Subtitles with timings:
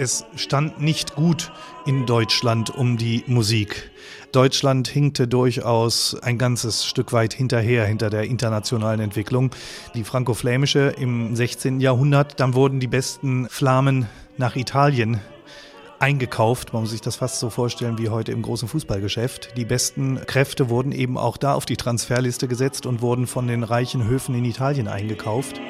[0.00, 1.52] Es stand nicht gut
[1.84, 3.90] in Deutschland um die Musik.
[4.32, 9.50] Deutschland hinkte durchaus ein ganzes Stück weit hinterher, hinter der internationalen Entwicklung.
[9.94, 11.80] Die franco-flämische im 16.
[11.80, 14.06] Jahrhundert, dann wurden die besten Flamen
[14.38, 15.20] nach Italien
[15.98, 16.72] eingekauft.
[16.72, 19.54] Man muss sich das fast so vorstellen wie heute im großen Fußballgeschäft.
[19.58, 23.64] Die besten Kräfte wurden eben auch da auf die Transferliste gesetzt und wurden von den
[23.64, 25.60] reichen Höfen in Italien eingekauft.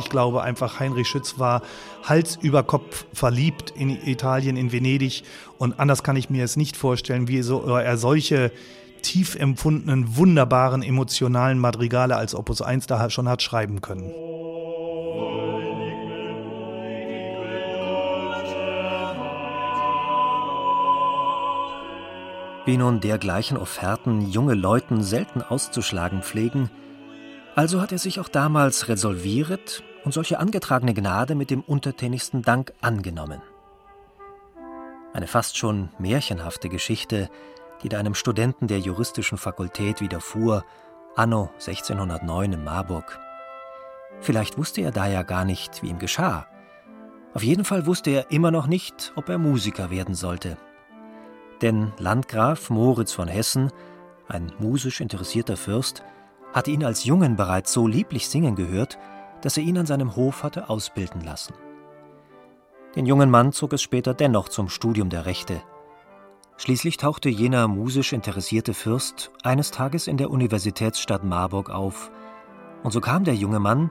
[0.00, 1.60] Ich glaube einfach, Heinrich Schütz war
[2.02, 5.24] Hals über Kopf verliebt in Italien, in Venedig.
[5.58, 8.50] Und anders kann ich mir es nicht vorstellen, wie er solche
[9.02, 14.10] tief empfundenen, wunderbaren, emotionalen Madrigale als Opus 1 da schon hat schreiben können.
[22.64, 26.70] Wie nun dergleichen Offerten junge Leuten selten auszuschlagen pflegen,
[27.54, 32.72] also hat er sich auch damals resolviert und solche angetragene Gnade mit dem untertänigsten Dank
[32.80, 33.42] angenommen.
[35.12, 37.28] Eine fast schon märchenhafte Geschichte,
[37.82, 40.64] die da einem Studenten der juristischen Fakultät widerfuhr,
[41.16, 43.18] anno 1609 in Marburg.
[44.20, 46.46] Vielleicht wusste er da ja gar nicht, wie ihm geschah.
[47.32, 50.56] Auf jeden Fall wusste er immer noch nicht, ob er Musiker werden sollte.
[51.62, 53.70] Denn Landgraf Moritz von Hessen,
[54.28, 56.02] ein musisch interessierter Fürst,
[56.52, 58.98] hatte ihn als Jungen bereits so lieblich singen gehört,
[59.42, 61.54] dass er ihn an seinem Hof hatte ausbilden lassen.
[62.96, 65.62] Den jungen Mann zog es später dennoch zum Studium der Rechte.
[66.56, 72.10] Schließlich tauchte jener musisch interessierte Fürst eines Tages in der Universitätsstadt Marburg auf,
[72.82, 73.90] und so kam der junge Mann,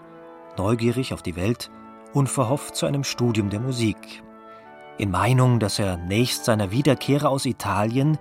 [0.58, 1.72] neugierig auf die Welt,
[2.14, 4.24] unverhofft zu einem Studium der Musik,
[5.00, 8.18] in Meinung, dass er nächst seiner Wiederkehre aus Italien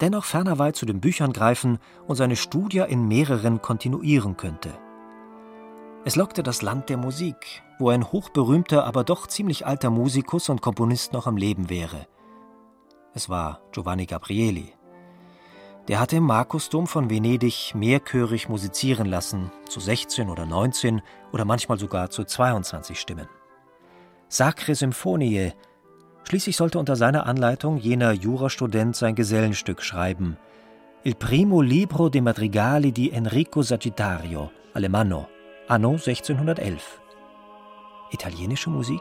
[0.00, 4.70] dennoch ferner weit zu den Büchern greifen und seine Studie in mehreren kontinuieren könnte.
[6.04, 10.60] Es lockte das Land der Musik, wo ein hochberühmter, aber doch ziemlich alter Musikus und
[10.60, 12.08] Komponist noch am Leben wäre.
[13.14, 14.72] Es war Giovanni Gabrieli.
[15.86, 21.02] Der hatte im Markusdom von Venedig mehrchörig musizieren lassen, zu 16 oder 19
[21.32, 23.28] oder manchmal sogar zu 22 Stimmen.
[24.28, 25.52] Sacre Symphonie.
[26.24, 30.36] Schließlich sollte unter seiner Anleitung jener Jurastudent sein Gesellenstück schreiben.
[31.04, 35.28] Il primo libro de madrigali di Enrico Sagittario, Alemanno,
[35.68, 37.00] anno 1611.
[38.10, 39.00] Italienische Musik?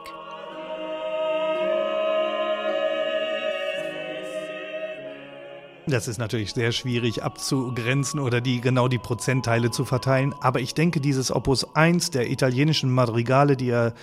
[5.88, 10.34] Das ist natürlich sehr schwierig abzugrenzen oder die, genau die Prozentteile zu verteilen.
[10.40, 13.94] Aber ich denke, dieses Opus 1 der italienischen Madrigale, die er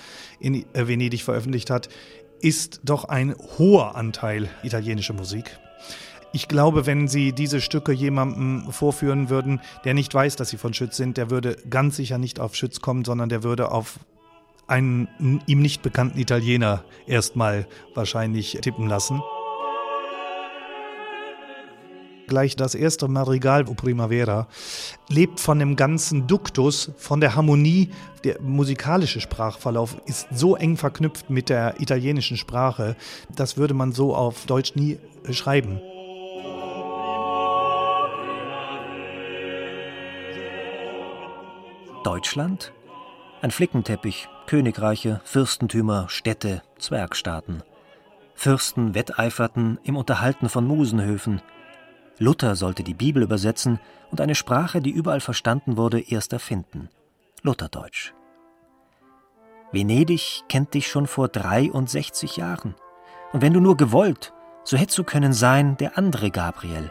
[0.40, 1.88] in Venedig veröffentlicht hat,
[2.40, 5.58] ist doch ein hoher Anteil italienische Musik.
[6.32, 10.74] Ich glaube, wenn Sie diese Stücke jemandem vorführen würden, der nicht weiß, dass sie von
[10.74, 13.98] Schütz sind, der würde ganz sicher nicht auf Schütz kommen, sondern der würde auf
[14.66, 15.08] einen
[15.46, 19.22] ihm nicht bekannten Italiener erstmal wahrscheinlich tippen lassen.
[22.26, 24.48] Gleich das erste Madrigal O Primavera
[25.08, 27.88] lebt von dem ganzen Duktus, von der Harmonie.
[28.22, 32.96] Der musikalische Sprachverlauf ist so eng verknüpft mit der italienischen Sprache,
[33.34, 34.98] das würde man so auf Deutsch nie
[35.30, 35.80] schreiben.
[42.08, 42.72] Deutschland?
[43.42, 47.62] Ein Flickenteppich, Königreiche, Fürstentümer, Städte, Zwergstaaten.
[48.32, 51.42] Fürsten wetteiferten im Unterhalten von Musenhöfen.
[52.18, 53.78] Luther sollte die Bibel übersetzen
[54.10, 56.88] und eine Sprache, die überall verstanden wurde, erst erfinden.
[57.42, 58.14] Lutherdeutsch.
[59.70, 62.74] Venedig kennt dich schon vor 63 Jahren.
[63.34, 64.32] Und wenn du nur gewollt,
[64.64, 66.90] so hättest du können sein der andere Gabriel,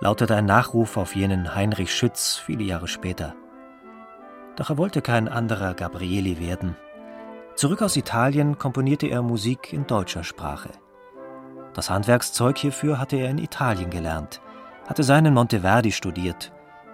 [0.00, 3.34] lautete ein Nachruf auf jenen Heinrich Schütz viele Jahre später.
[4.56, 6.76] Doch er wollte kein anderer Gabrieli werden.
[7.54, 10.70] Zurück aus Italien komponierte er Musik in deutscher Sprache.
[11.74, 14.40] Das Handwerkszeug hierfür hatte er in Italien gelernt,
[14.86, 16.52] hatte seinen Monteverdi studiert.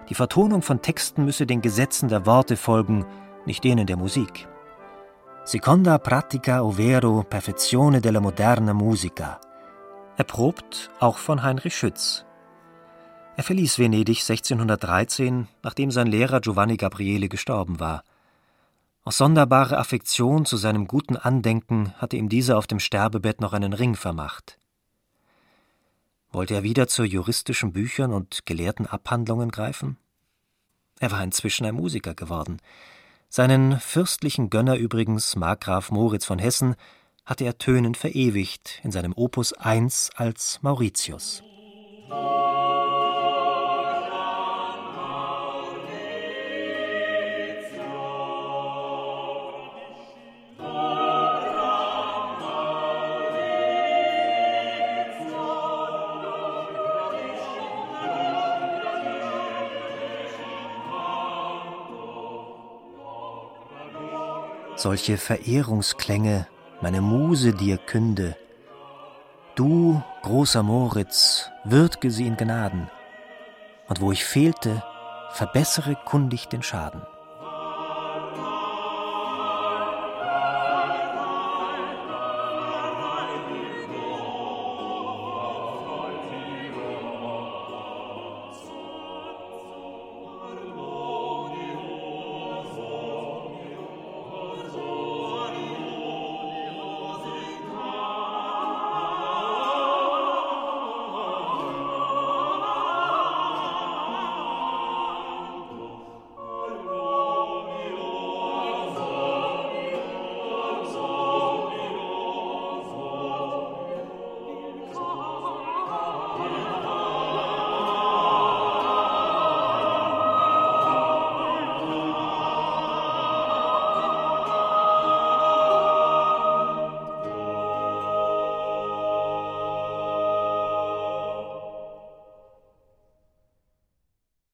[0.09, 3.05] Die Vertonung von Texten müsse den Gesetzen der Worte folgen,
[3.45, 4.47] nicht denen der Musik.
[5.45, 9.39] Seconda pratica ovvero perfezione della moderna musica.
[10.15, 12.25] Erprobt auch von Heinrich Schütz,
[13.35, 18.03] er verließ Venedig 1613, nachdem sein Lehrer Giovanni Gabriele gestorben war.
[19.03, 23.73] Aus sonderbarer Affektion zu seinem guten Andenken hatte ihm dieser auf dem Sterbebett noch einen
[23.73, 24.57] Ring vermacht.
[26.31, 29.97] Wollte er wieder zu juristischen Büchern und gelehrten Abhandlungen greifen?
[30.99, 32.59] Er war inzwischen ein Musiker geworden.
[33.29, 36.75] Seinen fürstlichen Gönner übrigens, Markgraf Moritz von Hessen,
[37.25, 41.43] hatte er tönend verewigt in seinem Opus 1 als Mauritius.
[64.83, 66.45] Solche Verehrungsklänge
[66.81, 68.35] meine Muse dir künde.
[69.55, 72.89] Du, großer Moritz, würd'ge sie in Gnaden,
[73.87, 74.83] und wo ich fehlte,
[75.31, 77.01] verbessere kundig den Schaden.